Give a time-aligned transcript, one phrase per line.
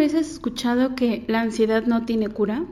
[0.00, 2.64] vez has escuchado que la ansiedad no tiene cura?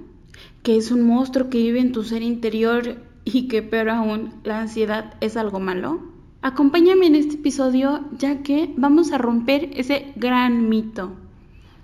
[0.62, 4.62] Que es un monstruo que vive en tu ser interior y que peor aún, la
[4.62, 6.01] ansiedad es algo malo?
[6.41, 11.17] Acompáñame en este episodio ya que vamos a romper ese gran mito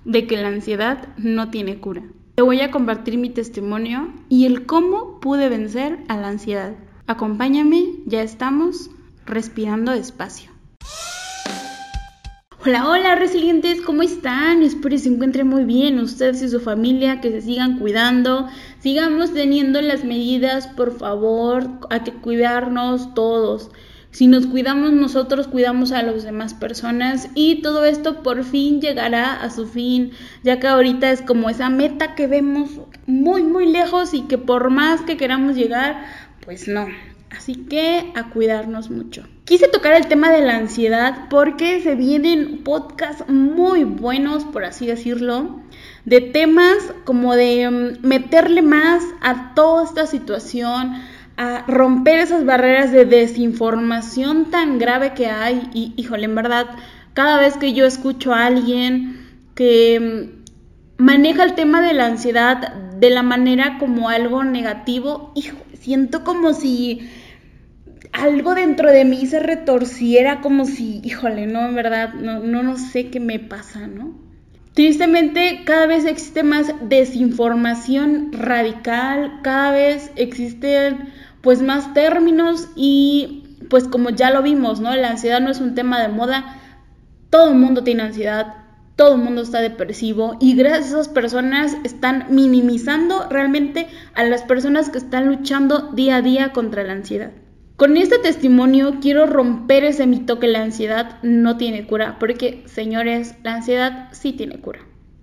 [0.07, 2.05] de que la ansiedad no tiene cura.
[2.37, 6.73] Te voy a compartir mi testimonio y el cómo pude vencer a la ansiedad.
[7.07, 8.91] Acompáñame, ya estamos
[9.27, 10.51] respirando despacio.
[12.67, 14.63] Hola, hola resilientes, ¿cómo están?
[14.63, 19.35] Espero que se encuentren muy bien ustedes y su familia, que se sigan cuidando, sigamos
[19.35, 23.71] teniendo las medidas, por favor, hay que cuidarnos todos.
[24.13, 29.43] Si nos cuidamos nosotros, cuidamos a las demás personas y todo esto por fin llegará
[29.43, 32.71] a su fin, ya que ahorita es como esa meta que vemos
[33.07, 36.07] muy, muy lejos y que por más que queramos llegar,
[36.43, 36.87] pues no,
[37.37, 39.25] Así que a cuidarnos mucho.
[39.45, 44.87] Quise tocar el tema de la ansiedad porque se vienen podcasts muy buenos, por así
[44.87, 45.61] decirlo,
[46.05, 50.95] de temas como de mm, meterle más a toda esta situación,
[51.37, 55.69] a romper esas barreras de desinformación tan grave que hay.
[55.75, 56.67] Y híjole, en verdad,
[57.15, 59.27] cada vez que yo escucho a alguien
[59.57, 60.31] que
[60.99, 66.25] mm, maneja el tema de la ansiedad de la manera como algo negativo, hijo, siento
[66.25, 67.11] como si
[68.15, 73.11] algo dentro de mí se retorciera como si, híjole, no, en verdad, no, no, sé
[73.11, 74.15] qué me pasa, ¿no?
[74.73, 83.89] Tristemente, cada vez existe más desinformación radical, cada vez existen pues más términos y pues
[83.89, 84.95] como ya lo vimos, ¿no?
[84.95, 86.61] La ansiedad no es un tema de moda,
[87.31, 88.55] todo el mundo tiene ansiedad,
[88.97, 94.43] todo el mundo está depresivo y gracias a esas personas están minimizando realmente a las
[94.43, 97.33] personas que están luchando día a día contra la ansiedad.
[97.77, 103.35] Con este testimonio quiero romper ese mito que la ansiedad no tiene cura, porque señores,
[103.43, 104.79] la ansiedad sí tiene cura.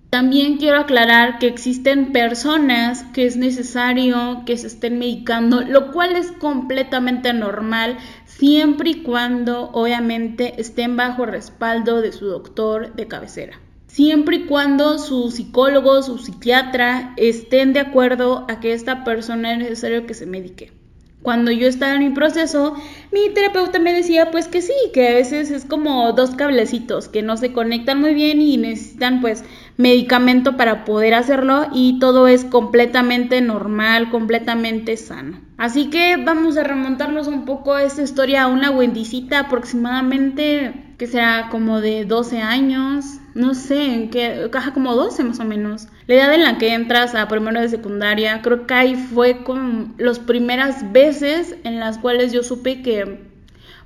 [0.09, 6.17] También quiero aclarar que existen personas que es necesario que se estén medicando, lo cual
[6.17, 13.61] es completamente normal siempre y cuando obviamente estén bajo respaldo de su doctor de cabecera.
[13.87, 19.59] Siempre y cuando su psicólogo, su psiquiatra estén de acuerdo a que esta persona es
[19.59, 20.80] necesario que se medique.
[21.21, 22.75] Cuando yo estaba en mi proceso,
[23.11, 27.21] mi terapeuta me decía pues que sí, que a veces es como dos cablecitos que
[27.21, 29.43] no se conectan muy bien y necesitan pues
[29.77, 35.39] medicamento para poder hacerlo y todo es completamente normal, completamente sano.
[35.61, 41.05] Así que vamos a remontarnos un poco a esta historia a una Wendycita aproximadamente que
[41.05, 45.87] será como de 12 años, no sé, en qué, caja como 12 más o menos.
[46.07, 49.93] La edad en la que entras a primero de secundaria, creo que ahí fue con
[49.99, 53.29] las primeras veces en las cuales yo supe que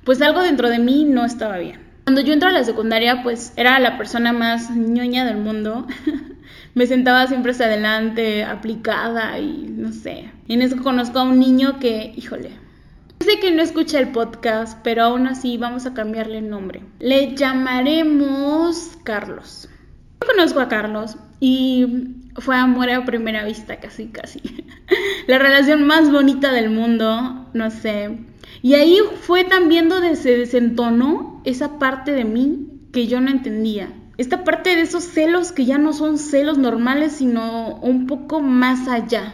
[0.06, 1.81] pues algo dentro de mí no estaba bien.
[2.06, 5.86] Cuando yo entré a la secundaria, pues era la persona más ñoña del mundo.
[6.75, 10.30] Me sentaba siempre hacia adelante, aplicada y no sé.
[10.50, 12.52] En eso conozco a un niño que, híjole,
[13.22, 16.84] sé que no escucha el podcast, pero aún así vamos a cambiarle el nombre.
[17.00, 19.69] Le llamaremos Carlos.
[20.22, 24.42] Yo conozco a Carlos y fue amor a primera vista, casi, casi.
[25.28, 28.19] La relación más bonita del mundo, no sé.
[28.62, 33.94] Y ahí fue también donde se desentonó esa parte de mí que yo no entendía.
[34.17, 38.87] Esta parte de esos celos que ya no son celos normales, sino un poco más
[38.87, 39.33] allá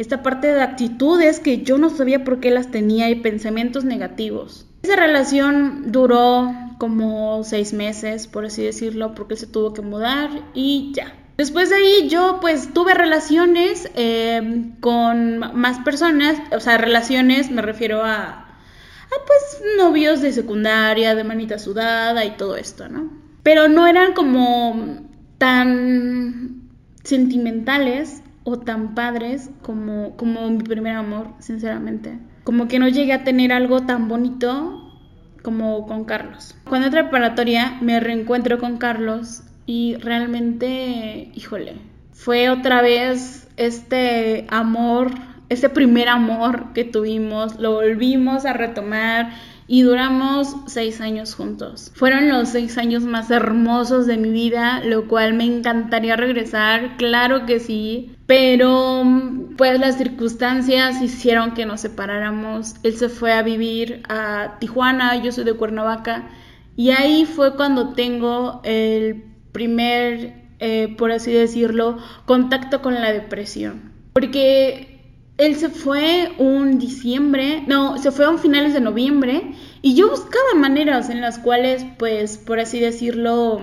[0.00, 4.64] esta parte de actitudes que yo no sabía por qué las tenía y pensamientos negativos.
[4.82, 10.92] Esa relación duró como seis meses, por así decirlo, porque se tuvo que mudar y
[10.94, 11.12] ya.
[11.36, 17.60] Después de ahí yo pues tuve relaciones eh, con más personas, o sea, relaciones me
[17.60, 23.10] refiero a, a pues novios de secundaria, de manita sudada y todo esto, ¿no?
[23.42, 24.98] Pero no eran como
[25.38, 26.70] tan
[27.02, 32.18] sentimentales o tan padres como, como mi primer amor, sinceramente.
[32.44, 34.90] Como que no llegué a tener algo tan bonito
[35.42, 36.56] como con Carlos.
[36.68, 41.76] Cuando entré a preparatoria me reencuentro con Carlos y realmente, híjole,
[42.12, 45.10] fue otra vez este amor,
[45.48, 49.32] ese primer amor que tuvimos, lo volvimos a retomar
[49.72, 51.92] y duramos seis años juntos.
[51.94, 57.46] Fueron los seis años más hermosos de mi vida, lo cual me encantaría regresar, claro
[57.46, 59.04] que sí, pero
[59.56, 62.74] pues las circunstancias hicieron que nos separáramos.
[62.82, 66.28] Él se fue a vivir a Tijuana, yo soy de Cuernavaca,
[66.74, 69.22] y ahí fue cuando tengo el
[69.52, 71.96] primer, eh, por así decirlo,
[72.26, 73.92] contacto con la depresión.
[74.14, 74.89] Porque
[75.40, 80.54] él se fue un diciembre, no, se fue a finales de noviembre y yo buscaba
[80.54, 83.62] maneras en las cuales, pues, por así decirlo,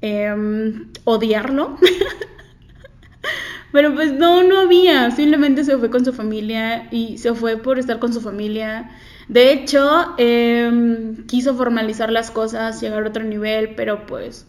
[0.00, 1.76] em, odiarlo.
[3.72, 7.78] Pero pues no, no había, simplemente se fue con su familia y se fue por
[7.78, 8.90] estar con su familia.
[9.28, 14.46] De hecho, em, quiso formalizar las cosas, llegar a otro nivel, pero pues,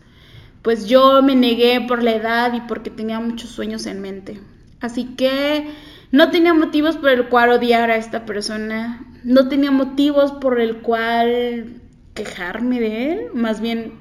[0.61, 4.39] pues yo me negué por la edad y porque tenía muchos sueños en mente.
[4.79, 5.67] Así que
[6.11, 10.77] no tenía motivos por el cual odiar a esta persona, no tenía motivos por el
[10.77, 11.81] cual
[12.13, 13.93] quejarme de él, más bien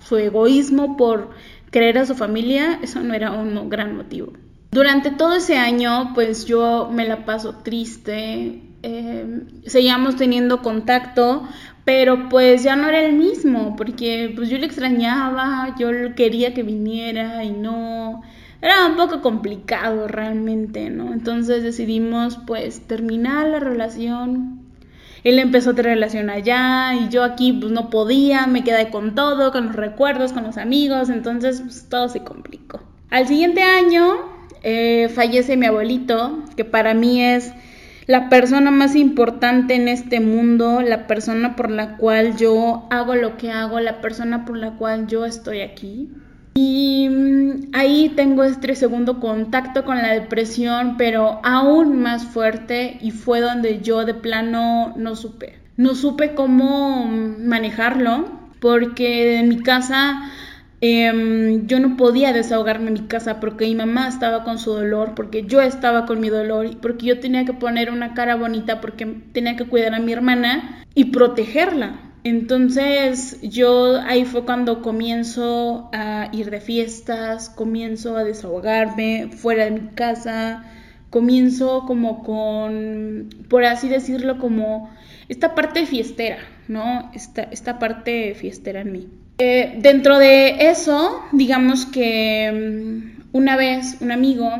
[0.00, 1.30] su egoísmo por
[1.70, 4.32] creer a su familia, eso no era un gran motivo.
[4.70, 11.42] Durante todo ese año, pues yo me la paso triste, eh, seguíamos teniendo contacto,
[11.84, 16.62] pero pues ya no era el mismo, porque pues yo le extrañaba, yo quería que
[16.62, 18.22] viniera y no,
[18.60, 21.12] era un poco complicado realmente, ¿no?
[21.12, 24.60] Entonces decidimos pues terminar la relación.
[25.24, 29.52] Él empezó otra relación allá y yo aquí pues no podía, me quedé con todo,
[29.52, 32.80] con los recuerdos, con los amigos, entonces pues todo se complicó.
[33.10, 34.16] Al siguiente año
[34.62, 37.52] eh, fallece mi abuelito, que para mí es
[38.06, 43.36] la persona más importante en este mundo, la persona por la cual yo hago lo
[43.36, 46.08] que hago, la persona por la cual yo estoy aquí.
[46.60, 53.12] Y mm, ahí tengo este segundo contacto con la depresión, pero aún más fuerte y
[53.12, 55.54] fue donde yo de plano no supe.
[55.76, 58.24] No supe cómo manejarlo
[58.58, 60.32] porque en mi casa
[60.80, 65.14] Em, yo no podía desahogarme en mi casa porque mi mamá estaba con su dolor,
[65.16, 68.80] porque yo estaba con mi dolor y porque yo tenía que poner una cara bonita
[68.80, 72.07] porque tenía que cuidar a mi hermana y protegerla.
[72.24, 79.70] Entonces yo ahí fue cuando comienzo a ir de fiestas, comienzo a desahogarme fuera de
[79.70, 80.64] mi casa,
[81.10, 84.90] comienzo como con, por así decirlo, como
[85.28, 86.38] esta parte fiestera,
[86.68, 87.10] ¿no?
[87.14, 89.08] Esta, esta parte fiestera en mí.
[89.38, 94.50] Eh, dentro de eso, digamos que mm, una vez un amigo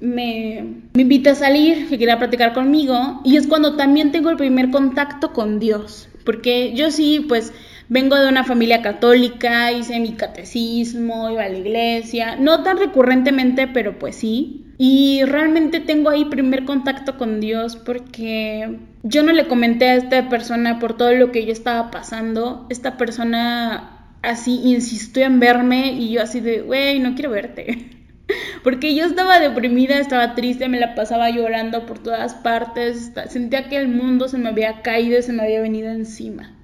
[0.00, 4.70] me, invita a salir, que quería platicar conmigo, y es cuando también tengo el primer
[4.70, 7.54] contacto con Dios, porque yo sí, pues
[7.88, 13.66] vengo de una familia católica, hice mi catecismo, iba a la iglesia, no tan recurrentemente,
[13.66, 19.48] pero pues sí, y realmente tengo ahí primer contacto con Dios porque yo no le
[19.48, 25.24] comenté a esta persona por todo lo que yo estaba pasando, esta persona así insistió
[25.24, 27.88] en verme y yo así de, güey, no quiero verte.
[28.64, 33.76] Porque yo estaba deprimida, estaba triste, me la pasaba llorando por todas partes, sentía que
[33.76, 36.54] el mundo se me había caído, se me había venido encima.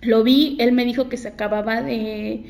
[0.00, 2.44] Lo vi, él me dijo que se acababa de,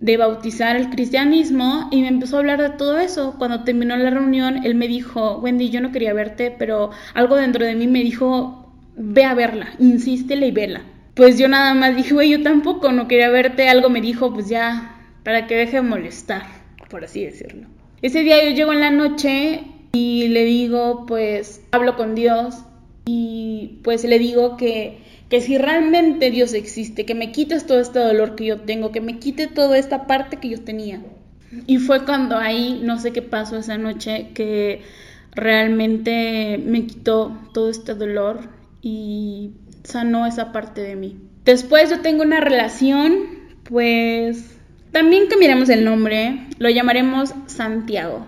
[0.00, 3.36] de bautizar el cristianismo y me empezó a hablar de todo eso.
[3.38, 7.64] Cuando terminó la reunión, él me dijo, Wendy, yo no quería verte, pero algo dentro
[7.64, 10.82] de mí me dijo, ve a verla, insístele y vela
[11.20, 14.48] pues yo nada más dije, güey, yo tampoco no quería verte, algo me dijo, pues
[14.48, 16.42] ya, para que deje de molestar,
[16.88, 17.68] por así decirlo.
[18.02, 22.56] Ese día yo llego en la noche y le digo, pues, hablo con Dios
[23.04, 24.98] y pues le digo que,
[25.28, 29.00] que si realmente Dios existe, que me quites todo este dolor que yo tengo, que
[29.00, 31.02] me quite toda esta parte que yo tenía.
[31.66, 34.82] Y fue cuando ahí, no sé qué pasó esa noche, que
[35.32, 38.40] realmente me quitó todo este dolor
[38.80, 39.50] y
[39.82, 41.16] sanó esa parte de mí.
[41.44, 43.12] Después yo tengo una relación,
[43.64, 44.59] pues
[44.92, 48.26] también cambiaremos el nombre, lo llamaremos Santiago.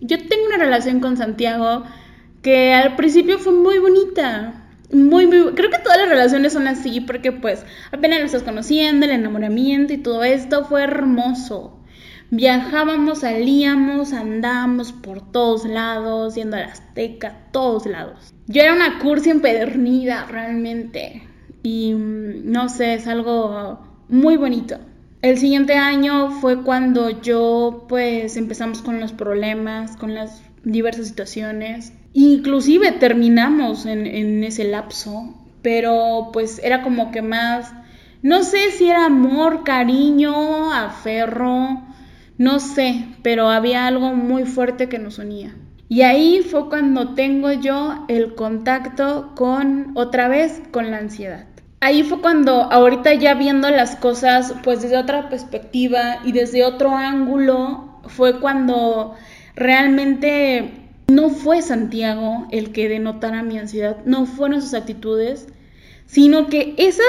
[0.00, 1.84] Yo tengo una relación con Santiago
[2.42, 4.54] que al principio fue muy bonita.
[4.92, 9.06] Muy, muy, creo que todas las relaciones son así porque pues apenas lo estás conociendo,
[9.06, 11.76] el enamoramiento y todo esto fue hermoso.
[12.30, 18.32] Viajábamos, salíamos, andábamos por todos lados, yendo a la Azteca, todos lados.
[18.46, 21.22] Yo era una cursi empedernida realmente
[21.62, 24.78] y mm, no sé, es algo muy bonito.
[25.22, 31.92] El siguiente año fue cuando yo pues empezamos con los problemas, con las diversas situaciones.
[32.14, 37.70] Inclusive terminamos en, en ese lapso, pero pues era como que más,
[38.22, 41.82] no sé si era amor, cariño, aferro,
[42.38, 45.54] no sé, pero había algo muy fuerte que nos unía.
[45.90, 51.46] Y ahí fue cuando tengo yo el contacto con, otra vez, con la ansiedad.
[51.82, 56.94] Ahí fue cuando, ahorita ya viendo las cosas, pues desde otra perspectiva y desde otro
[56.94, 59.14] ángulo, fue cuando
[59.54, 60.72] realmente
[61.08, 65.48] no fue Santiago el que denotara mi ansiedad, no fueron sus actitudes,
[66.06, 67.06] sino que esas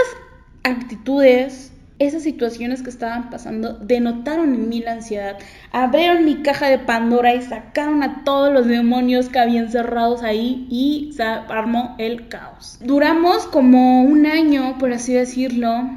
[0.64, 1.71] actitudes
[2.02, 5.38] esas situaciones que estaban pasando denotaron en mí la ansiedad.
[5.72, 10.66] Abrieron mi caja de Pandora y sacaron a todos los demonios que habían cerrados ahí
[10.70, 12.80] y se armó el caos.
[12.82, 15.90] Duramos como un año, por así decirlo,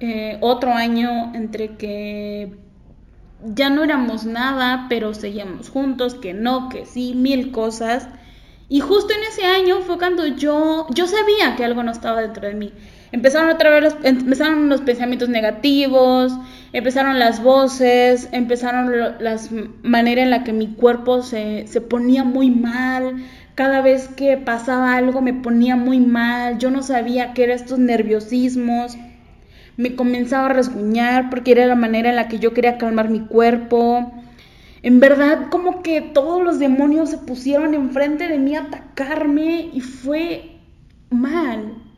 [0.00, 2.56] eh, otro año entre que
[3.44, 8.08] ya no éramos nada, pero seguíamos juntos, que no, que sí, mil cosas.
[8.70, 12.46] Y justo en ese año fue cuando yo, yo sabía que algo no estaba dentro
[12.48, 12.72] de mí.
[13.12, 16.32] Empezaron otra vez los, empezaron los pensamientos negativos,
[16.72, 19.50] empezaron las voces, empezaron las
[19.82, 23.16] manera en la que mi cuerpo se, se ponía muy mal.
[23.56, 26.58] Cada vez que pasaba algo me ponía muy mal.
[26.58, 28.96] Yo no sabía qué eran estos nerviosismos.
[29.76, 33.20] Me comenzaba a rasguñar porque era la manera en la que yo quería calmar mi
[33.20, 34.12] cuerpo.
[34.82, 39.80] En verdad, como que todos los demonios se pusieron enfrente de mí a atacarme y
[39.80, 40.58] fue
[41.10, 41.89] mal.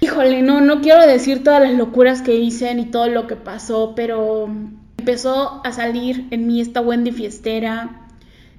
[0.00, 3.94] Híjole, no, no quiero decir todas las locuras que hice ni todo lo que pasó,
[3.96, 4.48] pero
[4.96, 8.06] empezó a salir en mí esta Wendy fiestera.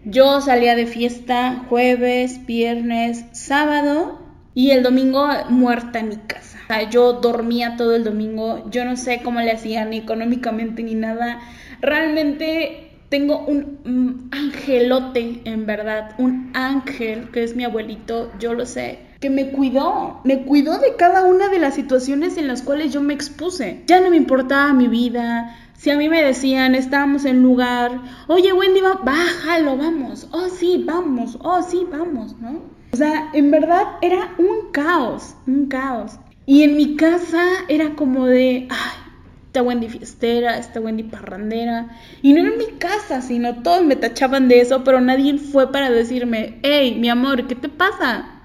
[0.03, 4.19] Yo salía de fiesta jueves, viernes, sábado
[4.53, 6.59] y el domingo muerta en mi casa.
[6.65, 10.83] O sea, yo dormía todo el domingo, yo no sé cómo le hacía ni económicamente
[10.83, 11.39] ni nada.
[11.79, 18.65] Realmente tengo un mm, angelote, en verdad, un ángel que es mi abuelito, yo lo
[18.65, 22.93] sé que me cuidó, me cuidó de cada una de las situaciones en las cuales
[22.93, 23.83] yo me expuse.
[23.85, 25.57] Ya no me importaba mi vida.
[25.77, 30.83] Si a mí me decían, estábamos en lugar, oye Wendy, va, bájalo, vamos, oh sí,
[30.85, 32.61] vamos, oh sí, vamos, ¿no?
[32.91, 36.19] O sea, en verdad era un caos, un caos.
[36.45, 38.99] Y en mi casa era como de, ay,
[39.45, 41.89] esta Wendy fiestera, esta Wendy parrandera.
[42.21, 45.89] Y no era mi casa, sino todos me tachaban de eso, pero nadie fue para
[45.89, 48.38] decirme, hey, mi amor, ¿qué te pasa?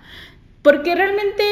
[0.65, 1.45] Porque realmente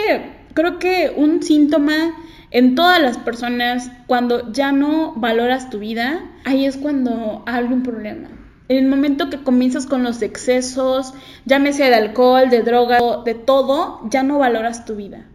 [0.54, 2.14] creo que un síntoma
[2.50, 7.83] en todas las personas, cuando ya no valoras tu vida, ahí es cuando hay un
[7.83, 8.31] problema.
[8.69, 11.12] En el momento que comienzas con los excesos,
[11.45, 15.26] llámese de alcohol, de droga, de todo, ya no valoras tu vida.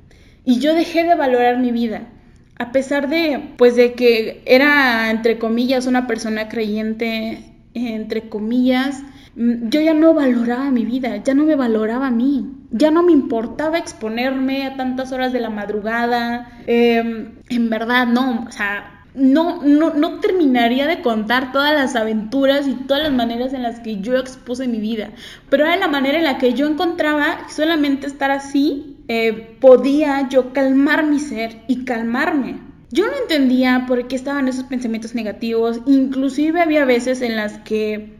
[0.43, 2.07] Y yo dejé de valorar mi vida.
[2.57, 9.03] A pesar de, pues, de que era, entre comillas, una persona creyente, entre comillas,
[9.37, 13.03] Mm, yo ya no valoraba mi vida, ya no me valoraba a mí, ya no
[13.03, 19.03] me importaba exponerme a tantas horas de la madrugada, em, en verdad no, o sea,
[19.15, 23.79] no, no, no terminaría de contar todas las aventuras y todas las maneras en las
[23.79, 25.09] que yo expuse mi vida,
[25.49, 30.53] pero era la manera en la que yo encontraba solamente estar así, eh, podía yo
[30.53, 32.59] calmar mi ser y calmarme.
[32.91, 38.13] Yo no entendía por qué estaban esos pensamientos negativos, inclusive había veces en las que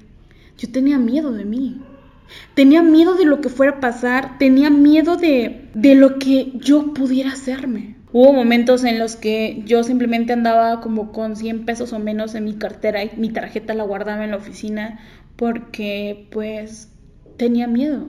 [0.57, 1.79] yo tenía miedo de mí.
[2.53, 6.93] Tenía miedo de lo que fuera a pasar, tenía miedo de, de lo que yo
[6.93, 7.95] pudiera hacerme.
[8.13, 12.45] Hubo momentos en los que yo simplemente andaba como con 100 pesos o menos en
[12.45, 14.99] mi cartera y mi tarjeta la guardaba en la oficina
[15.35, 16.89] porque pues
[17.37, 18.07] tenía miedo.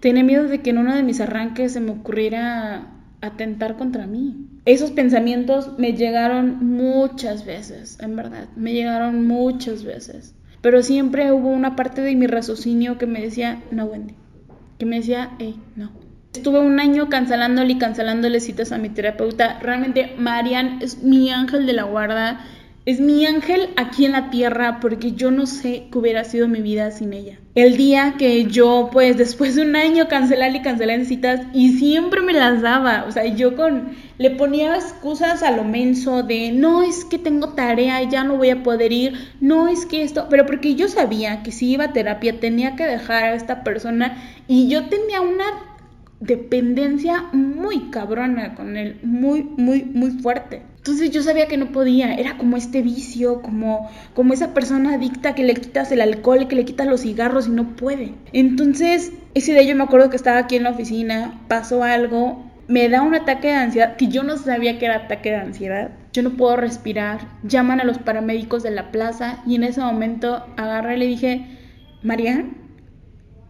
[0.00, 4.48] Tenía miedo de que en uno de mis arranques se me ocurriera atentar contra mí.
[4.64, 10.34] Esos pensamientos me llegaron muchas veces, en verdad, me llegaron muchas veces.
[10.62, 14.14] Pero siempre hubo una parte de mi raciocinio que me decía, no, Wendy.
[14.78, 15.90] Que me decía, hey, no.
[16.32, 19.58] Estuve un año cancelándole y cancelándole citas a mi terapeuta.
[19.60, 22.40] Realmente Marian es mi ángel de la guarda.
[22.84, 26.60] Es mi ángel aquí en la tierra porque yo no sé qué hubiera sido mi
[26.60, 27.38] vida sin ella.
[27.54, 32.22] El día que yo, pues después de un año cancelar y cancelar citas y siempre
[32.22, 36.82] me las daba, o sea, yo con le ponía excusas a lo menso de no
[36.82, 40.44] es que tengo tarea ya no voy a poder ir, no es que esto, pero
[40.44, 44.16] porque yo sabía que si iba a terapia tenía que dejar a esta persona
[44.48, 45.44] y yo tenía una
[46.22, 50.62] dependencia muy cabrona con él, muy, muy, muy fuerte.
[50.76, 55.34] Entonces yo sabía que no podía, era como este vicio, como, como esa persona adicta
[55.34, 58.14] que le quitas el alcohol, que le quitas los cigarros y no puede.
[58.32, 62.88] Entonces, ese día yo me acuerdo que estaba aquí en la oficina, pasó algo, me
[62.88, 65.90] da un ataque de ansiedad, que yo no sabía que era ataque de ansiedad.
[66.12, 70.44] Yo no puedo respirar, llaman a los paramédicos de la plaza y en ese momento
[70.56, 71.46] agarré y le dije,
[72.02, 72.44] María,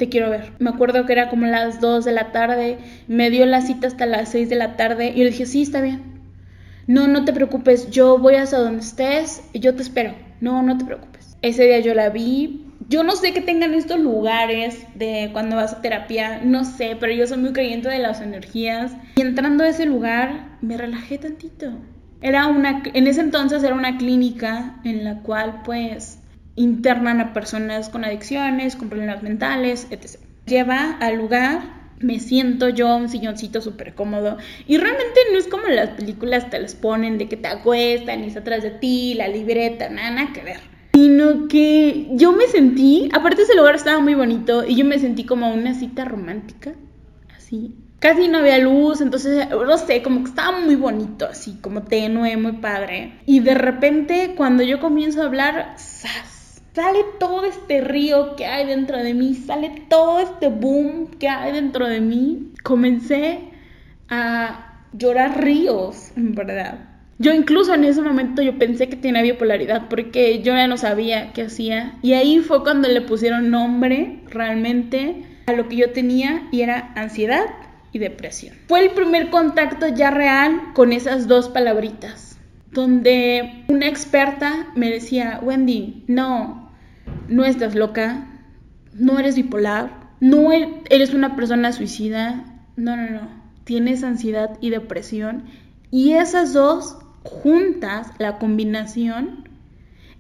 [0.03, 0.53] te quiero ver.
[0.59, 4.07] Me acuerdo que era como las 2 de la tarde, me dio la cita hasta
[4.07, 6.13] las 6 de la tarde y le dije, sí, está bien
[6.87, 10.15] no, no te preocupes, yo voy hasta donde estés y yo te espero.
[10.41, 11.37] No, no te preocupes.
[11.43, 12.67] Ese día yo la vi.
[12.89, 17.13] Yo no sé que tengan estos lugares de cuando vas a terapia, no sé, pero
[17.13, 18.93] yo soy muy creyente de las energías.
[19.17, 21.73] Y entrando a ese lugar, me relajé tantito.
[22.21, 26.19] Era una, en ese entonces era una clínica en la cual pues
[26.57, 30.19] internan a personas con adicciones, con problemas mentales, etc.
[30.47, 34.37] Lleva al lugar me siento yo un silloncito súper cómodo.
[34.67, 38.27] Y realmente no es como las películas te las ponen de que te acuestan y
[38.27, 40.61] está atrás de ti, la libreta, nada, nada que ver.
[40.95, 45.25] Sino que yo me sentí, aparte ese lugar estaba muy bonito y yo me sentí
[45.25, 46.75] como una cita romántica,
[47.35, 47.75] así.
[47.99, 52.37] casi no había luz, entonces, no sé, como que estaba muy bonito, así, como tenue,
[52.37, 53.21] muy padre.
[53.25, 55.77] Y de repente, cuando yo comienzo a hablar,
[56.75, 61.53] sale todo este río que hay dentro de mí, sale todo este boom que hay
[61.53, 62.53] dentro de mí.
[62.63, 63.41] Comencé
[64.09, 66.89] a llorar ríos, en verdad.
[67.19, 71.33] Yo incluso en ese momento yo pensé que tenía bipolaridad porque yo ya no sabía
[71.33, 71.99] qué hacía.
[72.03, 76.93] Y ahí fue cuando le pusieron nombre realmente a lo que yo tenía y era
[76.97, 77.45] ansiedad
[77.93, 78.57] y depresión.
[78.67, 82.39] Fue el primer contacto ya real con esas dos palabritas,
[82.71, 86.62] donde una experta me decía, Wendy, no,
[87.33, 88.27] no estás loca,
[88.95, 93.29] no eres bipolar, no e-, eres una persona suicida, no, no, no,
[93.65, 95.45] tienes ansiedad y depresión.
[95.91, 99.49] Y esas dos juntas, la combinación,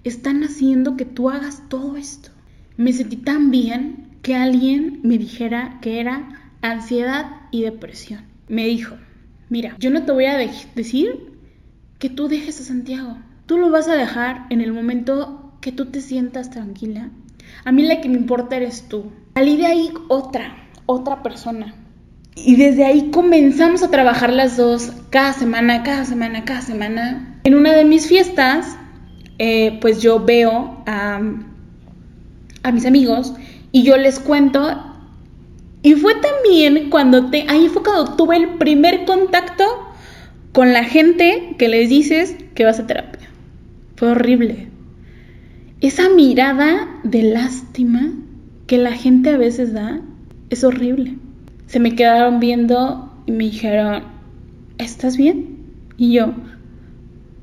[0.05, 2.31] están haciendo que tú hagas todo esto.
[2.77, 8.25] Me sentí tan bien que alguien me dijera que era ansiedad y depresión.
[8.49, 8.97] Me dijo,
[9.49, 11.39] mira, yo no te voy a decir
[11.99, 13.19] que tú dejes a Santiago.
[13.47, 17.09] Tú lo vas a dejar en el momento que tú te sientas tranquila.
[17.65, 19.05] A mí la que me importa eres tú.
[19.35, 21.75] Salí de ahí otra, otra persona.
[22.35, 27.41] Y desde ahí comenzamos a trabajar las dos cada semana, cada semana, cada semana.
[27.45, 28.77] En una de mis fiestas,
[29.39, 31.21] eh, pues yo veo a,
[32.63, 33.35] a mis amigos
[33.71, 34.93] y yo les cuento
[35.83, 39.65] y fue también cuando te, ahí fue cuando tuve el primer contacto
[40.53, 43.29] con la gente que les dices que vas a terapia.
[43.97, 44.72] Fue horrible.
[45.83, 48.13] Esa mirada de lástima
[48.69, 50.01] que la gente a veces da
[50.49, 51.17] es horrible.
[51.67, 54.05] Se me quedaron viendo y me dijeron,
[54.79, 55.57] ¿estás bien?
[55.97, 56.35] Y yo,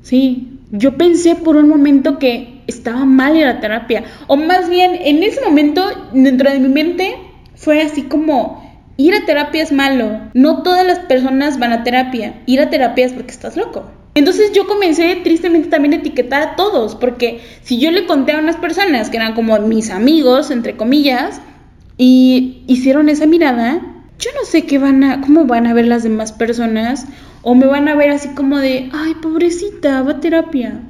[0.00, 0.58] sí.
[0.72, 4.04] Yo pensé por un momento que estaba mal en la terapia.
[4.26, 7.16] O más bien, en ese momento, dentro de mi mente,
[7.56, 8.64] fue así como,
[8.96, 13.04] ir a terapia es malo, no todas las personas van a terapia, ir a terapia
[13.04, 13.99] es porque estás loco.
[14.14, 18.38] Entonces yo comencé tristemente también a etiquetar a todos, porque si yo le conté a
[18.38, 21.40] unas personas que eran como mis amigos, entre comillas,
[21.96, 23.80] y hicieron esa mirada,
[24.18, 27.06] yo no sé qué van a, cómo van a ver las demás personas,
[27.42, 30.80] o me van a ver así como de, ay, pobrecita, va a terapia.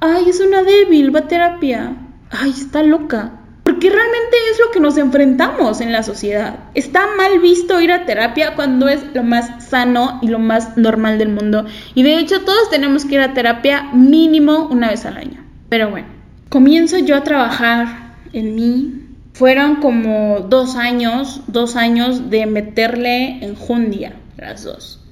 [0.00, 1.96] Ay, es una débil, va a terapia.
[2.30, 3.43] Ay, está loca.
[3.84, 6.60] Porque realmente es lo que nos enfrentamos en la sociedad.
[6.72, 11.18] Está mal visto ir a terapia cuando es lo más sano y lo más normal
[11.18, 11.66] del mundo.
[11.94, 15.44] Y de hecho todos tenemos que ir a terapia mínimo una vez al año.
[15.68, 16.06] Pero bueno,
[16.48, 19.02] comienzo yo a trabajar en mí.
[19.34, 25.03] Fueron como dos años, dos años de meterle en jundia, las dos.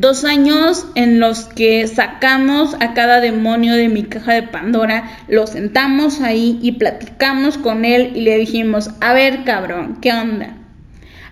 [0.00, 5.46] Dos años en los que sacamos a cada demonio de mi caja de Pandora, lo
[5.46, 10.56] sentamos ahí y platicamos con él y le dijimos, a ver cabrón, ¿qué onda?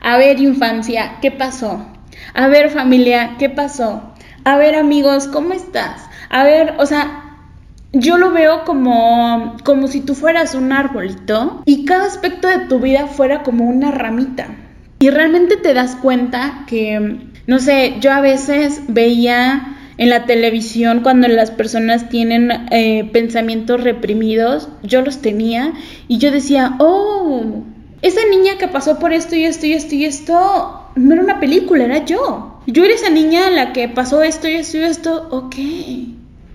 [0.03, 1.87] A ver infancia, ¿qué pasó?
[2.35, 4.13] A ver familia, ¿qué pasó?
[4.45, 6.03] A ver amigos, ¿cómo estás?
[6.29, 7.39] A ver, o sea,
[7.95, 12.81] yo lo veo como, como si tú fueras un arbolito y cada aspecto de tu
[12.81, 14.49] vida fuera como una ramita.
[15.01, 21.01] Y realmente te das cuenta que no sé, yo a veces veía en la televisión
[21.03, 25.73] cuando las personas tienen eh, pensamientos reprimidos, yo los tenía
[26.09, 27.65] y yo decía, oh,
[28.03, 31.41] esa niña que pasó por esto y esto y esto y esto, no era una
[31.41, 32.61] película, era yo.
[32.67, 35.55] Yo era esa niña la que pasó esto y esto y esto, ok.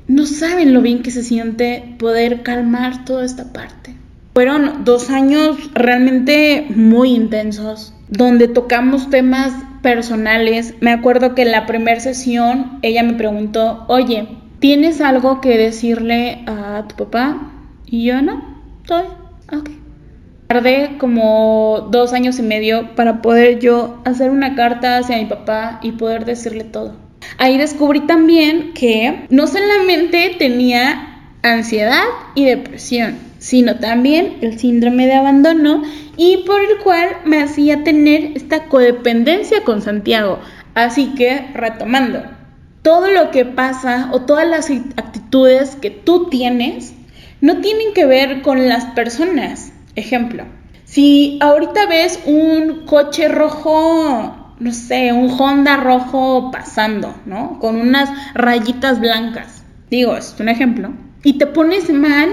[0.08, 3.96] No saben lo bien que se siente poder calmar toda esta parte.
[4.36, 9.54] Fueron dos años realmente muy intensos, donde tocamos temas
[9.84, 10.74] personales.
[10.80, 16.44] Me acuerdo que en la primera sesión ella me preguntó, oye, ¿tienes algo que decirle
[16.48, 17.52] a tu papá?
[17.86, 18.42] Y yo no,
[18.82, 19.04] estoy,
[19.52, 19.70] ok.
[20.48, 25.80] Tardé como dos años y medio para poder yo hacer una carta hacia mi papá
[25.84, 26.96] y poder decirle todo.
[27.38, 32.04] Ahí descubrí también que no solamente tenía ansiedad
[32.36, 35.84] y depresión, sino también el síndrome de abandono
[36.16, 40.40] y por el cual me hacía tener esta codependencia con Santiago.
[40.76, 42.24] Así que, retomando,
[42.84, 46.94] todo lo que pasa o todas las actitudes que tú tienes
[47.42, 49.74] no tienen que ver con las personas.
[49.98, 50.46] Ejemplo,
[50.86, 57.60] si ahorita ves un coche rojo, no sé, un Honda rojo pasando, ¿no?
[57.60, 59.66] Con unas rayitas blancas.
[59.90, 60.94] Digo, es un ejemplo.
[61.26, 62.30] Y te pones mal,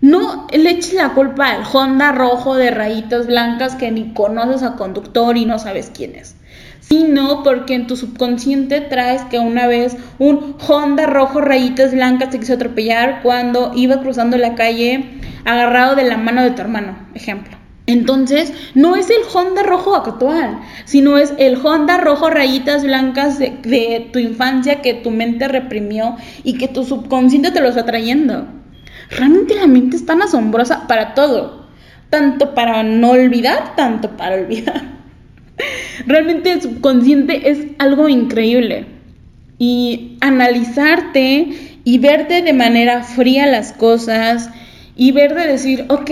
[0.00, 4.76] no le eches la culpa al Honda rojo de rayitas blancas que ni conoces al
[4.76, 6.36] conductor y no sabes quién es.
[6.80, 12.38] Sino porque en tu subconsciente traes que una vez un Honda rojo rayitas blancas te
[12.38, 17.56] quiso atropellar cuando iba cruzando la calle agarrado de la mano de tu hermano, ejemplo.
[17.86, 23.58] Entonces, no es el Honda rojo actual, sino es el Honda rojo rayitas blancas de,
[23.62, 28.46] de, tu infancia que tu mente reprimió y que tu subconsciente te lo está trayendo.
[29.10, 31.66] Realmente la mente es tan asombrosa para todo,
[32.10, 34.82] tanto para no olvidar, tanto para olvidar.
[36.06, 38.86] Realmente el subconsciente es algo increíble.
[39.58, 41.48] Y analizarte
[41.84, 44.50] y verte de manera fría las cosas
[44.94, 46.10] y ver de decir, ok,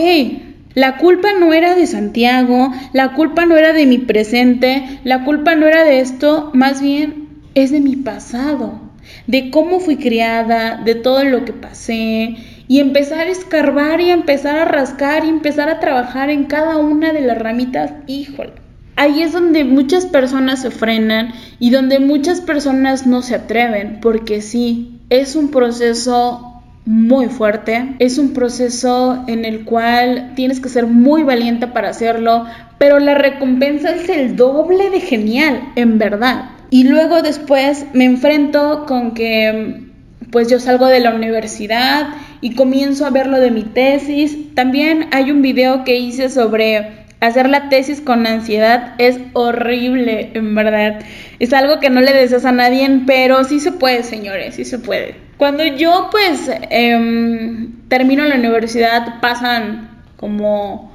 [0.74, 5.54] la culpa no era de Santiago, la culpa no era de mi presente, la culpa
[5.54, 8.80] no era de esto, más bien es de mi pasado,
[9.26, 12.36] de cómo fui criada, de todo lo que pasé,
[12.68, 17.12] y empezar a escarbar y empezar a rascar y empezar a trabajar en cada una
[17.12, 18.52] de las ramitas, híjole.
[18.96, 24.40] Ahí es donde muchas personas se frenan y donde muchas personas no se atreven, porque
[24.40, 27.96] sí, es un proceso muy fuerte.
[27.98, 32.46] Es un proceso en el cual tienes que ser muy valiente para hacerlo,
[32.78, 36.50] pero la recompensa es el doble de genial, en verdad.
[36.70, 39.82] Y luego después me enfrento con que
[40.30, 42.08] pues yo salgo de la universidad
[42.40, 44.54] y comienzo a ver lo de mi tesis.
[44.54, 48.94] También hay un video que hice sobre hacer la tesis con ansiedad.
[48.98, 51.00] Es horrible, en verdad.
[51.38, 54.78] Es algo que no le deseas a nadie, pero sí se puede, señores, sí se
[54.78, 55.16] puede.
[55.36, 60.92] Cuando yo pues em, termino la universidad pasan como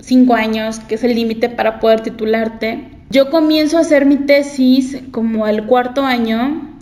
[0.00, 2.88] cinco años, que es el límite para poder titularte.
[3.10, 6.76] Yo comienzo a hacer mi tesis como al cuarto año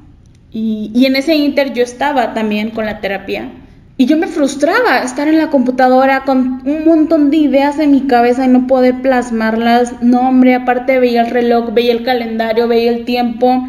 [0.51, 3.51] y, y en ese inter yo estaba también con la terapia.
[3.99, 8.03] Y yo me frustraba estar en la computadora con un montón de ideas en mi
[8.03, 10.03] cabeza y no poder plasmarlas.
[10.03, 13.63] No, hombre, aparte veía el reloj, veía el calendario, veía el tiempo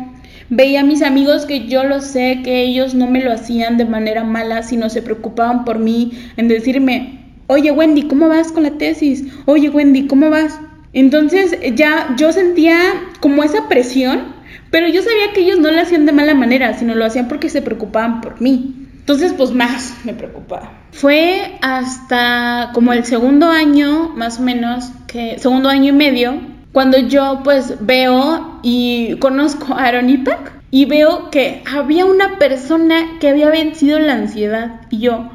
[0.50, 3.84] Veía a mis amigos que yo lo sé, que ellos no me lo hacían de
[3.84, 8.72] manera mala, sino se preocupaban por mí en decirme, oye Wendy, ¿cómo vas con la
[8.72, 9.26] tesis?
[9.46, 10.58] Oye Wendy, ¿cómo vas?
[10.94, 12.78] Entonces ya yo sentía
[13.20, 14.36] como esa presión,
[14.72, 17.50] pero yo sabía que ellos no lo hacían de mala manera, sino lo hacían porque
[17.50, 18.87] se preocupaban por mí.
[19.08, 20.74] Entonces, pues más me preocupaba.
[20.92, 26.42] Fue hasta como el segundo año, más o menos, que segundo año y medio,
[26.74, 33.18] cuando yo pues veo y conozco a Aaron Ipak y veo que había una persona
[33.22, 35.30] que había vencido la ansiedad y yo,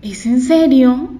[0.00, 1.10] ¿es en serio?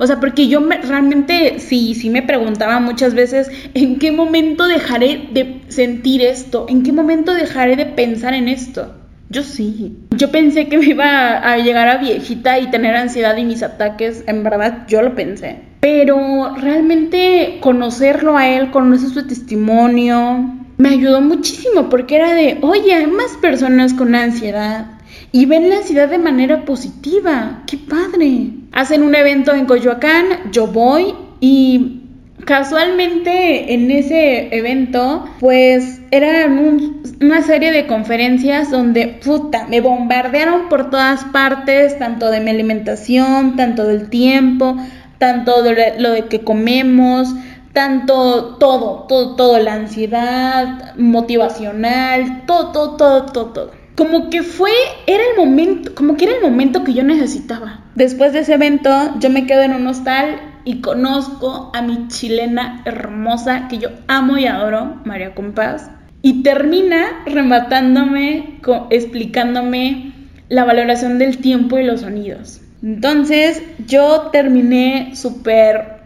[0.00, 5.28] O sea, porque yo realmente sí, sí me preguntaba muchas veces en qué momento dejaré
[5.30, 8.96] de sentir esto, en qué momento dejaré de pensar en esto.
[9.30, 9.96] Yo sí.
[10.10, 14.24] Yo pensé que me iba a llegar a viejita y tener ansiedad y mis ataques.
[14.26, 15.60] En verdad, yo lo pensé.
[15.80, 22.92] Pero realmente conocerlo a él, conocer su testimonio, me ayudó muchísimo porque era de, oye,
[22.92, 24.86] hay más personas con ansiedad
[25.30, 27.62] y ven la ansiedad de manera positiva.
[27.66, 28.50] ¡Qué padre!
[28.72, 31.99] Hacen un evento en Coyoacán, yo voy y
[32.44, 40.90] casualmente en ese evento, pues era una serie de conferencias donde, puta, me bombardearon por
[40.90, 44.76] todas partes, tanto de mi alimentación, tanto del tiempo,
[45.18, 47.34] tanto de lo de que comemos,
[47.72, 53.70] tanto todo, todo, todo, la ansiedad motivacional, todo, todo, todo, todo, todo.
[53.96, 54.72] Como que fue,
[55.06, 57.84] era el momento, como que era el momento que yo necesitaba.
[57.94, 62.82] Después de ese evento, yo me quedo en un hostal y conozco a mi chilena
[62.84, 65.90] hermosa que yo amo y adoro, María Compás,
[66.22, 70.12] y termina rematándome, explicándome
[70.48, 72.60] la valoración del tiempo y los sonidos.
[72.82, 76.00] Entonces yo terminé súper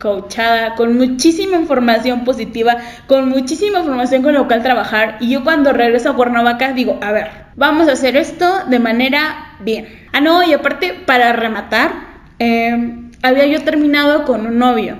[0.00, 5.18] coachada, con muchísima información positiva, con muchísima información con la cual trabajar.
[5.20, 9.56] Y yo cuando regreso a Cuernavaca digo, a ver, vamos a hacer esto de manera
[9.60, 9.86] bien.
[10.12, 11.92] Ah, no, y aparte, para rematar,
[12.38, 14.98] eh, había yo terminado con un novio.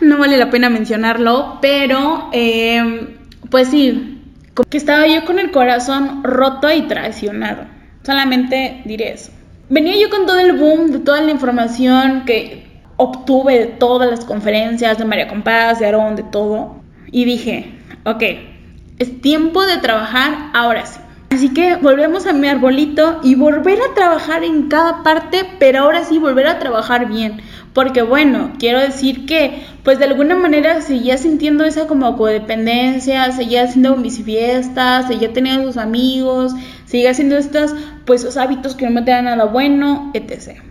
[0.00, 3.16] No vale la pena mencionarlo, pero eh,
[3.50, 4.22] pues sí,
[4.68, 7.64] que estaba yo con el corazón roto y traicionado.
[8.02, 9.32] Solamente diré eso.
[9.68, 14.24] Venía yo con todo el boom de toda la información que obtuve de todas las
[14.24, 16.76] conferencias de María Compás, de Aarón, de todo.
[17.10, 17.74] Y dije,
[18.04, 18.22] ok,
[18.98, 21.00] es tiempo de trabajar ahora sí.
[21.36, 26.02] Así que volvemos a mi arbolito y volver a trabajar en cada parte, pero ahora
[26.02, 27.42] sí volver a trabajar bien.
[27.74, 33.64] Porque bueno, quiero decir que pues de alguna manera seguía sintiendo esa como codependencia, seguía
[33.64, 36.54] haciendo mis fiestas, seguía teniendo sus amigos,
[36.86, 37.74] seguía haciendo estos
[38.06, 40.62] pues esos hábitos que no me dan nada bueno, etc.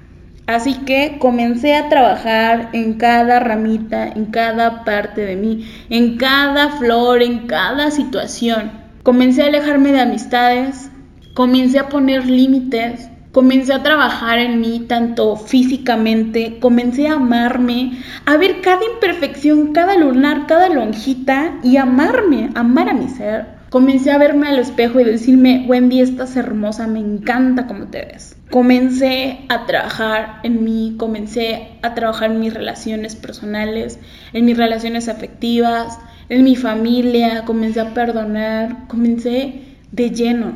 [0.47, 6.80] Así que comencé a trabajar en cada ramita, en cada parte de mí, en cada
[6.80, 8.84] flor, en cada situación.
[9.05, 10.89] Comencé a alejarme de amistades,
[11.35, 18.35] comencé a poner límites, comencé a trabajar en mí tanto físicamente, comencé a amarme, a
[18.37, 23.45] ver cada imperfección, cada lunar, cada lonjita y amarme, amar a mi ser.
[23.69, 28.35] Comencé a verme al espejo y decirme, Wendy, estás hermosa, me encanta cómo te ves.
[28.49, 33.99] Comencé a trabajar en mí, comencé a trabajar en mis relaciones personales,
[34.33, 39.61] en mis relaciones afectivas, en mi familia, comencé a perdonar, comencé
[39.91, 40.53] de lleno.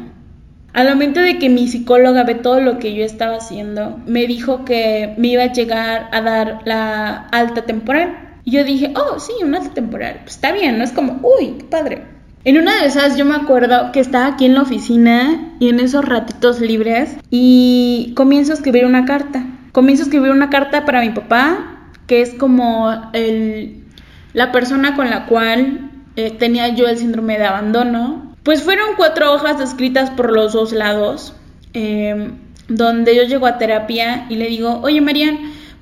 [0.73, 4.65] Al momento de que mi psicóloga ve todo lo que yo estaba haciendo, me dijo
[4.65, 8.39] que me iba a llegar a dar la alta temporal.
[8.45, 10.19] Y yo dije, oh, sí, una alta temporal.
[10.23, 12.03] Pues está bien, no es como, uy, qué padre.
[12.45, 15.79] En una de esas yo me acuerdo que estaba aquí en la oficina y en
[15.79, 19.45] esos ratitos libres y comienzo a escribir una carta.
[19.73, 23.83] Comienzo a escribir una carta para mi papá, que es como el,
[24.33, 29.33] la persona con la cual eh, tenía yo el síndrome de abandono pues fueron cuatro
[29.33, 31.35] hojas escritas por los dos lados,
[31.73, 32.37] em,
[32.67, 35.37] donde yo llego a terapia y le digo, oye Marian,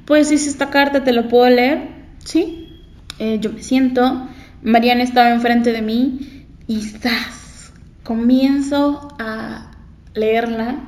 [0.06, 1.90] pues hice esta carta, ¿te lo puedo leer?
[2.26, 2.82] Sí,
[3.20, 4.28] eh, yo me siento,
[4.64, 7.72] Marian estaba enfrente de mí y ¡zas!
[8.04, 9.72] comienzo a
[10.14, 10.80] leerla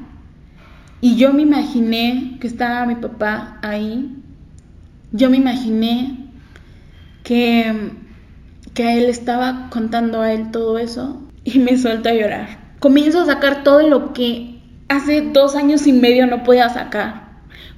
[1.02, 4.18] y yo me imaginé que estaba mi papá ahí,
[5.12, 6.19] yo me imaginé
[7.30, 7.92] que,
[8.74, 12.74] que él estaba contando a él todo eso y me suelto a llorar.
[12.80, 17.30] Comienzo a sacar todo lo que hace dos años y medio no podía sacar.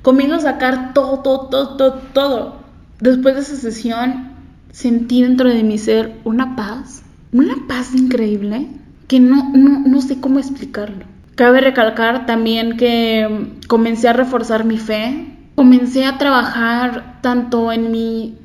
[0.03, 2.61] Comienzo a sacar todo, todo, todo, todo, todo.
[3.01, 4.31] Después de esa sesión
[4.71, 8.69] sentí dentro de mi ser una paz, una paz increíble
[9.09, 11.03] que no, no, no sé cómo explicarlo.
[11.35, 18.37] Cabe recalcar también que comencé a reforzar mi fe, comencé a trabajar tanto en mi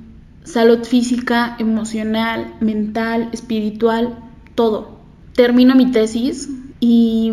[0.47, 4.19] salud física, emocional, mental, espiritual,
[4.55, 4.97] todo
[5.37, 6.49] termino mi tesis
[6.81, 7.33] y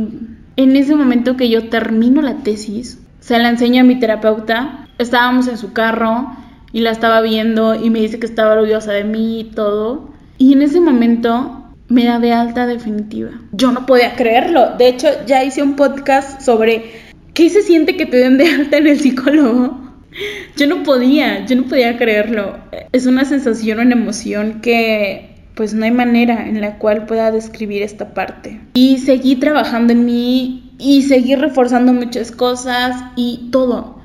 [0.58, 4.88] en ese momento que yo termino la tesis, se la enseño a mi terapeuta.
[5.00, 6.28] Estábamos en su carro
[6.72, 10.10] y la estaba viendo y me dice que estaba orgullosa de mí y todo.
[10.38, 13.32] Y en ese momento me da de alta definitiva.
[13.54, 14.78] Yo no podía creerlo.
[14.78, 16.92] De hecho, ya hice un podcast sobre
[17.34, 19.80] qué se siente que te den de alta en el psicólogo.
[20.58, 22.58] Yo no podía, yo no podía creerlo.
[22.92, 27.84] Es una sensación, una emoción que pues no hay manera en la cual pueda describir
[27.84, 28.62] esta parte.
[28.74, 34.00] Y seguí trabajando en mí y seguí reforzando muchas cosas y todo.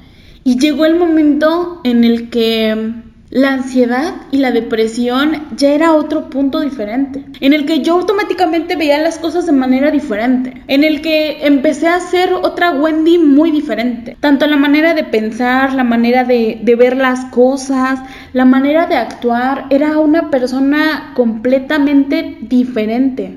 [0.44, 2.92] Y llegó el momento en el que
[3.31, 8.77] la ansiedad y la depresión ya era otro punto diferente, en el que yo automáticamente
[8.77, 13.51] veía las cosas de manera diferente, en el que empecé a ser otra Wendy muy
[13.51, 18.01] diferente, tanto la manera de pensar, la manera de, de ver las cosas,
[18.33, 23.37] la manera de actuar, era una persona completamente diferente.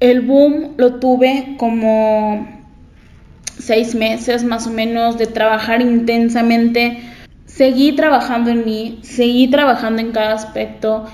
[0.00, 2.46] El boom lo tuve como
[3.58, 7.02] seis meses más o menos de trabajar intensamente
[7.48, 11.06] seguí trabajando en mí, seguí trabajando en cada aspecto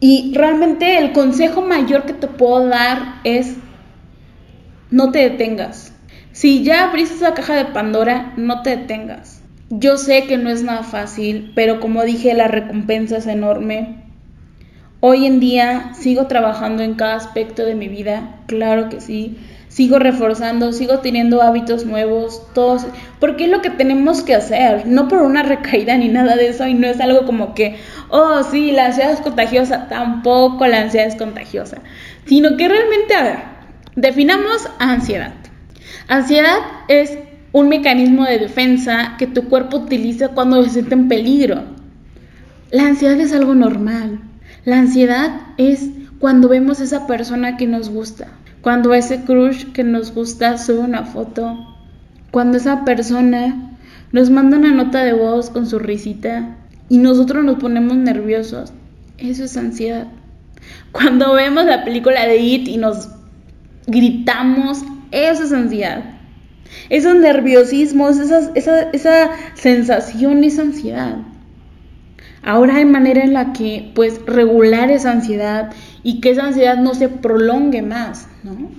[0.00, 3.56] y realmente el consejo mayor que te puedo dar es
[4.90, 5.92] no te detengas.
[6.32, 9.42] Si ya abriste esa caja de Pandora, no te detengas.
[9.70, 14.02] Yo sé que no es nada fácil, pero como dije, la recompensa es enorme.
[15.00, 19.36] Hoy en día sigo trabajando en cada aspecto de mi vida, claro que sí
[19.74, 22.86] sigo reforzando, sigo teniendo hábitos nuevos, todos,
[23.18, 26.68] porque es lo que tenemos que hacer, no por una recaída ni nada de eso,
[26.68, 27.76] y no es algo como que,
[28.08, 31.78] oh, sí, la ansiedad es contagiosa, tampoco la ansiedad es contagiosa,
[32.24, 33.38] sino que realmente, a ver,
[33.96, 35.32] definamos ansiedad.
[36.06, 37.18] Ansiedad es
[37.50, 41.64] un mecanismo de defensa que tu cuerpo utiliza cuando se siente en peligro.
[42.70, 44.20] La ansiedad es algo normal.
[44.64, 45.88] La ansiedad es
[46.20, 48.28] cuando vemos a esa persona que nos gusta,
[48.64, 51.54] cuando ese crush que nos gusta sube una foto,
[52.30, 53.76] cuando esa persona
[54.10, 56.56] nos manda una nota de voz con su risita
[56.88, 58.72] y nosotros nos ponemos nerviosos,
[59.18, 60.06] eso es ansiedad.
[60.92, 63.10] Cuando vemos la película de It y nos
[63.86, 66.02] gritamos, eso es ansiedad.
[66.88, 71.18] Esos nerviosismos, esa, esa sensación es ansiedad.
[72.42, 75.70] Ahora hay manera en la que pues regular esa ansiedad
[76.02, 78.70] y que esa ansiedad no se prolongue más, ¿no?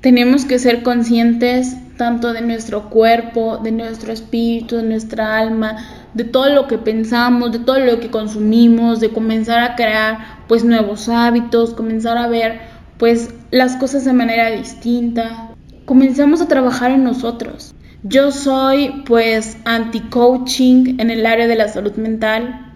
[0.00, 5.76] Tenemos que ser conscientes tanto de nuestro cuerpo, de nuestro espíritu, de nuestra alma,
[6.14, 10.64] de todo lo que pensamos, de todo lo que consumimos, de comenzar a crear pues
[10.64, 12.60] nuevos hábitos, comenzar a ver
[12.98, 15.50] pues las cosas de manera distinta.
[15.84, 17.72] Comenzamos a trabajar en nosotros.
[18.02, 22.72] Yo soy pues anti-coaching en el área de la salud mental.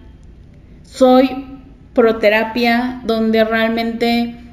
[0.83, 1.59] Soy
[1.93, 4.46] proterapia donde realmente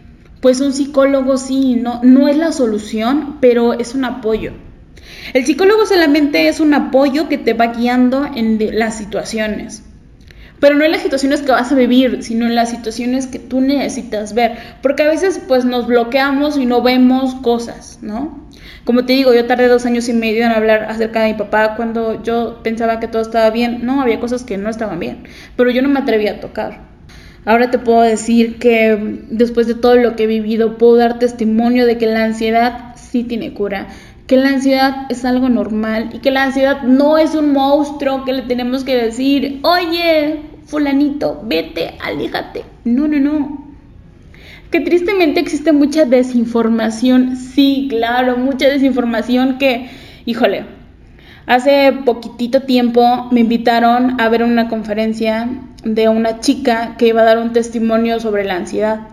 [0.44, 4.52] pues un psicólogo sí, no, no es la solución, pero es un apoyo.
[5.33, 9.85] El psicólogo solamente es un apoyo que te va guiando en las situaciones.
[10.61, 13.62] Pero no en las situaciones que vas a vivir, sino en las situaciones que tú
[13.62, 14.59] necesitas ver.
[14.83, 18.46] Porque a veces pues nos bloqueamos y no vemos cosas, ¿no?
[18.85, 21.74] Como te digo, yo tardé dos años y medio en hablar acerca de mi papá
[21.74, 23.87] cuando yo pensaba que todo estaba bien.
[23.87, 25.22] No, había cosas que no estaban bien,
[25.57, 26.93] pero yo no me atrevía a tocar.
[27.44, 31.87] Ahora te puedo decir que después de todo lo que he vivido, puedo dar testimonio
[31.87, 33.88] de que la ansiedad sí tiene cura,
[34.26, 38.33] que la ansiedad es algo normal y que la ansiedad no es un monstruo que
[38.33, 42.64] le tenemos que decir, oye, fulanito, vete, aléjate.
[42.85, 43.64] No, no, no
[44.74, 49.88] que tristemente existe mucha desinformación, sí, claro, mucha desinformación que,
[50.26, 50.64] híjole,
[51.46, 55.48] hace poquitito tiempo me invitaron a ver una conferencia
[55.85, 59.09] de una chica que iba a dar un testimonio sobre la ansiedad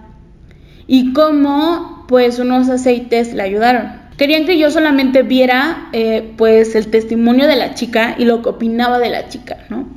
[0.88, 4.02] y cómo pues unos aceites le ayudaron.
[4.18, 8.50] Querían que yo solamente viera eh, pues el testimonio de la chica y lo que
[8.50, 9.88] opinaba de la chica, ¿no?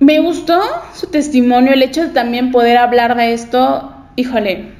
[0.00, 0.62] Me gustó
[0.94, 4.72] su testimonio, el hecho de también poder hablar de esto, híjole,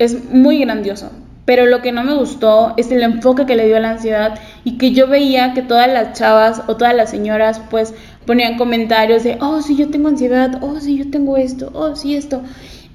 [0.00, 1.12] es muy grandioso.
[1.44, 4.38] Pero lo que no me gustó es el enfoque que le dio a la ansiedad
[4.64, 7.94] y que yo veía que todas las chavas o todas las señoras pues
[8.26, 12.14] ponían comentarios de, oh, sí, yo tengo ansiedad, oh, sí, yo tengo esto, oh, sí,
[12.14, 12.42] esto.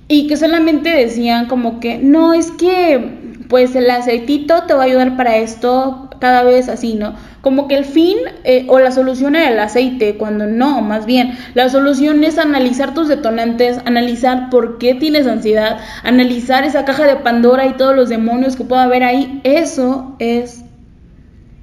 [0.08, 4.86] Y que solamente decían como que, no, es que pues el aceitito te va a
[4.86, 7.16] ayudar para esto cada vez así, ¿no?
[7.42, 11.38] Como que el fin eh, o la solución era el aceite, cuando no, más bien,
[11.54, 17.18] la solución es analizar tus detonantes, analizar por qué tienes ansiedad, analizar esa caja de
[17.18, 19.42] Pandora y todos los demonios que pueda haber ahí.
[19.44, 20.64] Eso es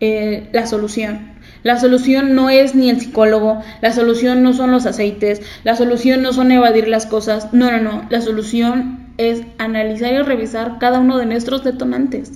[0.00, 1.32] eh, la solución.
[1.62, 6.22] La solución no es ni el psicólogo, la solución no son los aceites, la solución
[6.22, 11.00] no son evadir las cosas, no, no, no, la solución es analizar y revisar cada
[11.00, 12.32] uno de nuestros detonantes.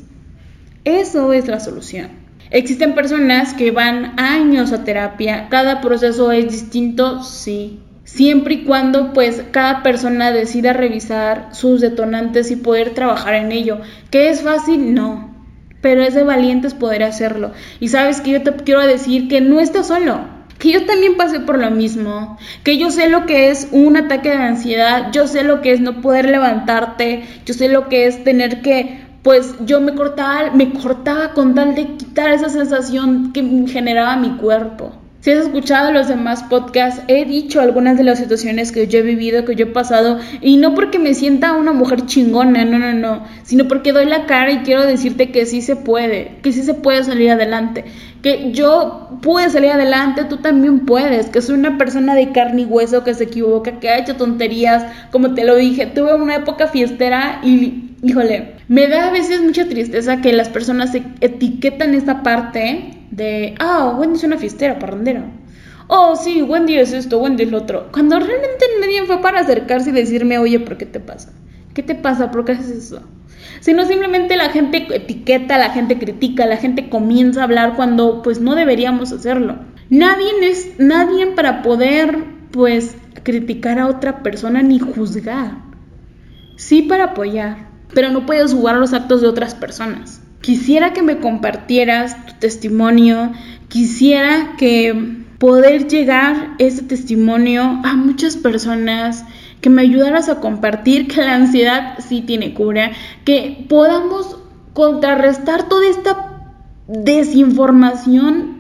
[0.84, 2.08] Eso es la solución.
[2.50, 7.80] Existen personas que van años a terapia, cada proceso es distinto, sí.
[8.04, 13.80] Siempre y cuando pues cada persona decida revisar sus detonantes y poder trabajar en ello.
[14.10, 14.94] ¿Que es fácil?
[14.94, 15.34] No.
[15.80, 17.50] Pero es de valientes poder hacerlo.
[17.80, 21.40] Y sabes que yo te quiero decir que no estás solo que yo también pasé
[21.40, 25.42] por lo mismo, que yo sé lo que es un ataque de ansiedad, yo sé
[25.42, 29.80] lo que es no poder levantarte, yo sé lo que es tener que pues yo
[29.80, 34.92] me cortaba, me cortaba con tal de quitar esa sensación que generaba mi cuerpo.
[35.26, 39.02] Si has escuchado los demás podcasts, he dicho algunas de las situaciones que yo he
[39.02, 42.92] vivido, que yo he pasado, y no porque me sienta una mujer chingona, no, no,
[42.92, 46.62] no, sino porque doy la cara y quiero decirte que sí se puede, que sí
[46.62, 47.84] se puede salir adelante,
[48.22, 52.64] que yo pude salir adelante, tú también puedes, que soy una persona de carne y
[52.64, 56.68] hueso que se equivoca, que ha hecho tonterías, como te lo dije, tuve una época
[56.68, 62.98] fiestera y híjole, me da a veces mucha tristeza que las personas etiquetan esta parte
[63.10, 65.24] de, ah, Wendy es una fiestera, parrandera.
[65.88, 67.88] Oh, sí, Wendy es esto, Wendy es lo otro.
[67.92, 71.32] Cuando realmente nadie fue para acercarse y decirme, oye, ¿por qué te pasa?
[71.76, 72.30] ¿Qué te pasa?
[72.30, 73.02] ¿Por qué haces eso?
[73.60, 78.40] Sino simplemente la gente etiqueta, la gente critica, la gente comienza a hablar cuando pues
[78.40, 79.58] no deberíamos hacerlo.
[79.90, 82.16] Nadie es nadie para poder
[82.50, 85.58] pues criticar a otra persona ni juzgar.
[86.56, 90.22] Sí para apoyar, pero no puedes jugar los actos de otras personas.
[90.40, 93.32] Quisiera que me compartieras tu testimonio,
[93.68, 99.26] quisiera que poder llegar ese testimonio a muchas personas,
[99.60, 102.92] que me ayudaras a compartir que la ansiedad sí tiene cura,
[103.24, 104.38] que podamos
[104.72, 106.52] contrarrestar toda esta
[106.86, 108.56] desinformación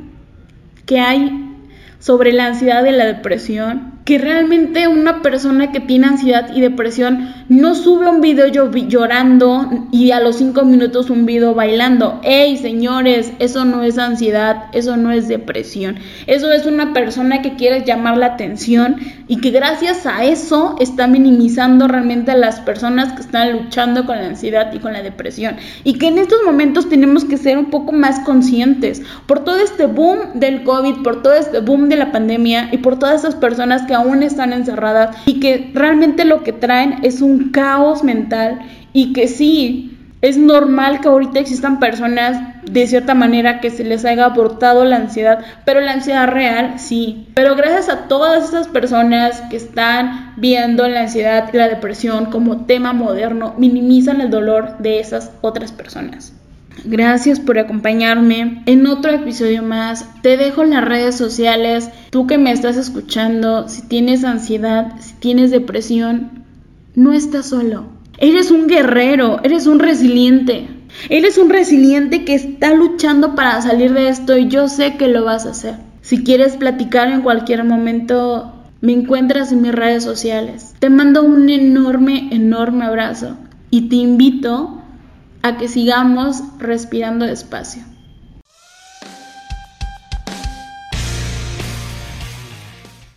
[0.86, 1.54] que hay
[1.98, 7.34] sobre la ansiedad y la depresión que realmente una persona que tiene ansiedad y depresión
[7.48, 12.20] no sube un video llorando y a los cinco minutos un video bailando.
[12.22, 13.32] ¡Ey, señores!
[13.40, 15.96] Eso no es ansiedad, eso no es depresión.
[16.28, 21.08] Eso es una persona que quiere llamar la atención y que gracias a eso está
[21.08, 25.56] minimizando realmente a las personas que están luchando con la ansiedad y con la depresión.
[25.82, 29.86] Y que en estos momentos tenemos que ser un poco más conscientes por todo este
[29.86, 33.82] boom del COVID, por todo este boom de la pandemia y por todas esas personas
[33.82, 38.60] que aún están encerradas y que realmente lo que traen es un caos mental
[38.92, 44.04] y que sí, es normal que ahorita existan personas de cierta manera que se les
[44.04, 47.28] haya abortado la ansiedad, pero la ansiedad real sí.
[47.34, 52.64] Pero gracias a todas esas personas que están viendo la ansiedad y la depresión como
[52.64, 56.32] tema moderno, minimizan el dolor de esas otras personas.
[56.84, 60.06] Gracias por acompañarme en otro episodio más.
[60.22, 61.90] Te dejo las redes sociales.
[62.10, 66.44] Tú que me estás escuchando, si tienes ansiedad, si tienes depresión,
[66.94, 67.86] no estás solo.
[68.18, 70.68] Eres un guerrero, eres un resiliente.
[71.08, 75.24] Eres un resiliente que está luchando para salir de esto y yo sé que lo
[75.24, 75.74] vas a hacer.
[76.00, 80.74] Si quieres platicar en cualquier momento, me encuentras en mis redes sociales.
[80.78, 83.36] Te mando un enorme, enorme abrazo
[83.70, 84.82] y te invito
[85.46, 87.82] a que sigamos respirando despacio.